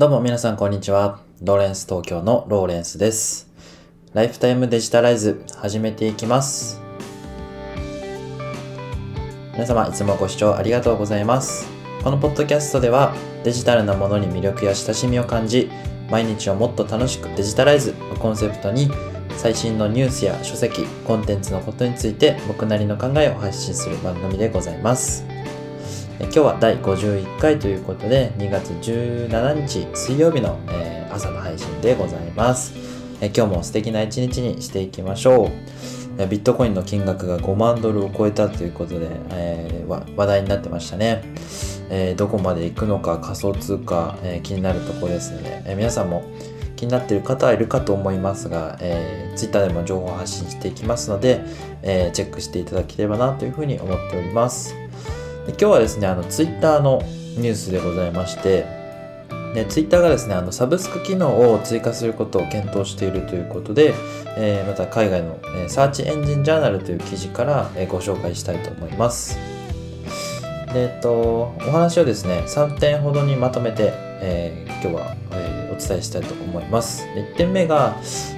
[0.00, 1.20] どうも皆さんこんにちは。
[1.42, 3.50] ローレンス東京のローレンスです。
[4.14, 6.80] ライフタイムデジタライズ始めていきます。
[9.52, 11.68] 皆様いつもご視聴ありがとうございます。
[12.02, 15.70] このポッドキャストではデジタルなものに魅力や親しみを感じ、
[16.10, 18.90] 毎日をもっと楽しくデジタライズをコンセプトに
[19.36, 25.26] 最新のニュースや書籍、コンテンツのことについて僕なりの考えを発信する番組でございます。
[26.22, 32.74] 今日は第51回ということで2月17日水曜日の、え朝の配信でございます、
[33.22, 35.50] え今日も素敵な一日にしていきましょう。
[36.18, 41.22] えビットコインの金額が5万ドルを超えたということで、えー話題になってましたね、
[41.88, 46.22] えーどこまで行くのか仮想通貨、えー気になるところですので、えー皆さんも
[46.76, 51.42] 気になっている方はいるかと思いますが、えー、Twitter でも情報発信していきますので、
[51.82, 54.79] えーチェックしていただければなというふうに思っております。
[55.46, 57.02] で今日はですねあのツイッターの
[57.36, 58.66] ニュースでございまして
[59.54, 63.94] でツイッターがですねあのサブスク機能を追加することを検討しているということで、
[64.36, 69.38] えーまた海外の、えーサーチエンジンジャーナルという記事から、えーご紹介したいと思います。
[70.72, 77.06] えっとお話をですね3点ほどにまとめて、えー今日は、えーお伝えしたいと思います。
[77.16, 77.96] 1点目が、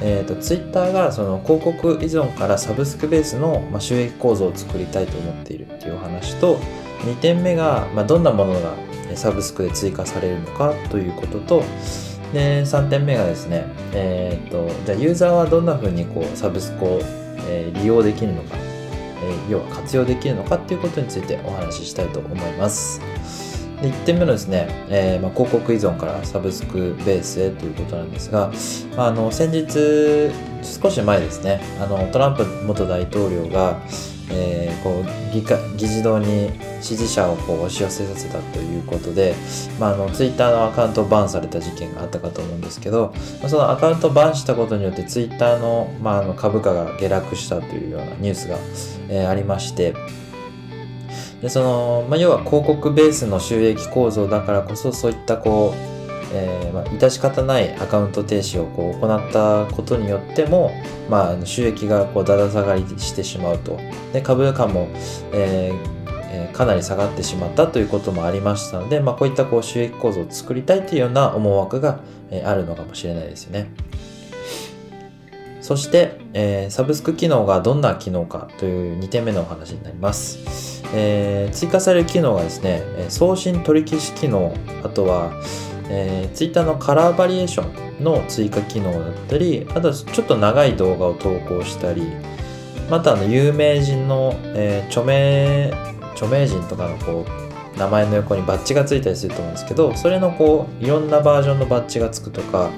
[0.00, 6.58] えー、とツイッターがその広告依存からサブスクベースの、ま、収益構造を作りたいと思っているっていうお話と
[7.04, 8.74] 2点目が、まあ、どんなものが
[9.14, 11.62] サブスクで追加されるのかということと
[12.32, 17.00] で3点目がですね、えー、とじゃあユーザーはどんな風にこうサブスクを、
[17.46, 23.00] え利用できるのか、え要は活用できるのかっていうことについてお話ししたいと思います。
[23.80, 28.50] で1点目のですね、えーまあ、広告依存からサブスクベースへということなんですが、
[28.96, 30.32] まあ、あの先日
[30.62, 33.78] 少し前ですねあのトランプ元大統領が、
[34.30, 36.50] えーこう議会議事堂に
[36.82, 39.34] 支持者をこう押し寄せさせたということで、
[39.80, 48.58] まあ、あのツイッターのアカウントをバンされた事件があったかと思うんですけど、まあそのアカウントをバンしたことによってツイッターの,、まあ、あの株価が下落したというようなニュースが、
[49.08, 49.94] えーありまして
[51.40, 55.93] でその、まあ、要は広告ベースの収益構造だからこそそういったこう、
[56.34, 60.72] えーまあ、致し方ないアカウント停止をこう行ったことによっても、
[61.08, 63.78] まあ、収益がこうだだ下がりしてしまうと
[64.12, 64.88] で株価も、
[65.32, 65.94] えー
[66.54, 72.00] かなり下がってしまったということもありましたので、まあ、こういったこう収益構造を作りたいというような思惑が、
[72.30, 73.70] えあるのかもしれないですよね。
[75.60, 80.82] そして、えーサブスク機能がどんな機能かという2点目のお話になります。
[80.94, 85.32] えー追加される機能がですね、送信取り消し機能、あとは、
[85.88, 92.02] えー、Twitter のカラーバリエーションの追加機能だったり、あとちょっと長い動画を投稿したり、
[92.90, 95.72] またあの有名人の、えー著名、
[96.14, 102.70] 著名人とかのこう、名前の横にバッジがついたりすると思うんですけど、それのこう、いろんなバージョンのバッジがつくとか、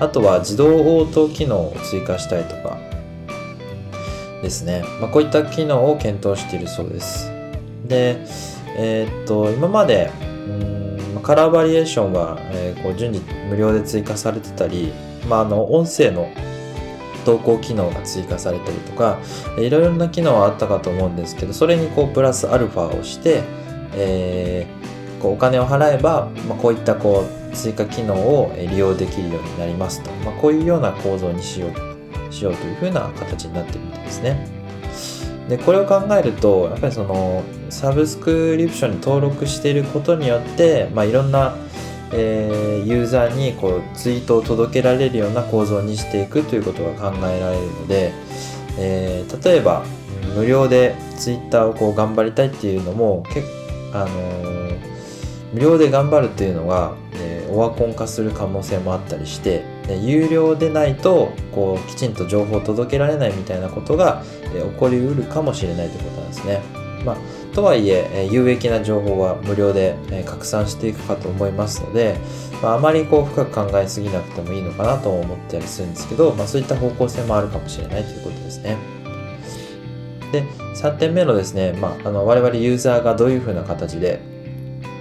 [0.00, 2.78] あとは自動応答機能を追加したりとか
[4.42, 4.84] ですね。
[5.00, 7.30] まあ、こういった機能を検討しているそうです。
[7.86, 8.18] で、
[8.76, 10.10] えーっと、今まで、
[11.24, 14.92] カラーバリエーションは、えーこう順次無料で追加されてたり、
[15.28, 16.28] まあ、あの、音声の
[17.24, 19.18] 投稿機能が追加されたりとか、
[19.58, 23.42] いろいろな機能はあったかと思うんですけど、それにこう、プラスアルファをして、
[23.94, 24.84] えー
[25.24, 34.63] こうお金を払えば、まあ、こういったこう追加機能を利用できるようになりますと、まあ、こういうような構造にしようしようというふうな形になってるみたいですね。
[35.48, 41.56] でこれを考えるとやっぱりそのサブスクリプションに登録していることによって、まあ、いろんな、
[42.12, 48.12] えーユーザーにこうツイートを届けられるような構造にしていくということが考えられるので、
[48.78, 49.84] えー例えば
[50.36, 53.24] 無料でツイッターをこう頑張りたいっていうのも
[53.92, 54.94] あのー
[55.54, 56.96] 無料で頑張るっていうのが、
[57.54, 59.64] オワコン化する可能性もあったりして
[60.02, 64.22] 有料でないとこうきちんと情報を届けられないみたいなことが、
[64.54, 66.60] え起こりうるかもしれないということなんですね。
[67.04, 67.16] まあ、
[67.54, 69.94] とはいえ有益な情報は無料で、
[70.24, 72.16] 拡散していくかと思いますので、
[72.62, 78.76] まあ、あまりこう深く考えすぎなくてもいいのかなと思ったりするんですけど、まあ、そういった方向性もあるかもしれないということですね。
[80.32, 80.42] で
[80.74, 84.20] 3点目のですね、まあ、あの我々ユーザーがどういうふうな形で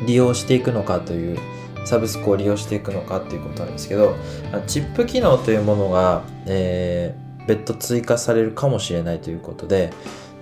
[0.06, 1.40] 利用していくのかという
[1.86, 4.16] サブスクを利用していくのかっていうことなんですけど
[4.68, 9.92] チップ機能というものが、えー別途追加されるかもしれないということで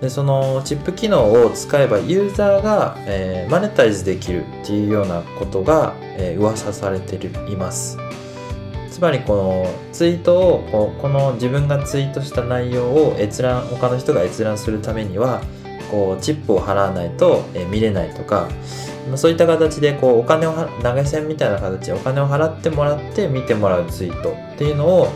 [0.00, 7.16] でそのチップ機能を使えばユーザーが、えーマネタイズできるっていうようなことが、えー噂されて
[7.50, 7.98] います。
[8.90, 15.42] つまりこのツイートをここの自分がツイートした内容を閲覧他の人が閲覧するためには
[15.90, 18.48] こうチップを払わないと、えー見れないとか、
[19.08, 20.52] まあ、そういった形でこうお金を
[20.82, 25.08] 投げ銭みたいな形でお金を払ってもらって見てもらうツイートっていうのを、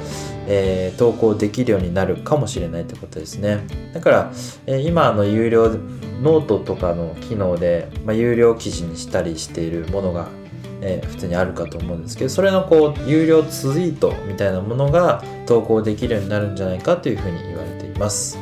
[0.46, 3.60] えー、投稿できるようになるかもしれないってことですね
[3.94, 4.32] だから、
[4.66, 5.68] えー、今の有料
[6.22, 10.28] ノートとかの機能で、まあ、有料記事にしたりしているものが
[10.80, 18.38] えー、普通にあるかと思うんですけどそれのこう有料ツイートみたいなものが投稿できるようになるんじゃないかというふうに言われています。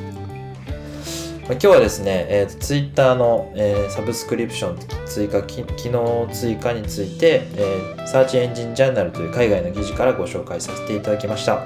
[1.43, 4.79] ま、今日はですね、えー、Twitter の、えー、サブスクリプション
[5.15, 11.63] 追加機能追加について、えー、サーチエンジンジャーナルという海外の記事からご紹介させていただきました。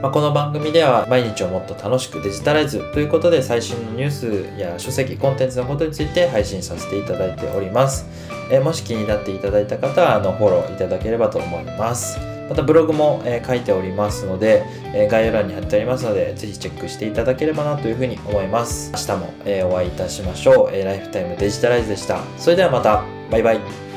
[0.00, 8.06] まあ、この番組では毎日をもっと楽しくデジタライズということで最新のニュースや書籍、コンテンツのことについて配信させていただいております。
[8.50, 12.29] えー、もし気になっていただいた方はあのフォローいただければと思います。
[12.50, 18.90] またブログも、え、書いておりますので、え、概要欄に貼ってありますので、ぜひチェックしていただければなというふうに思います。
[18.92, 22.20] 明日も、えお会いいたしましょう、えライフタイムデジタライズでした。
[22.36, 23.89] それではまた、バイバイ。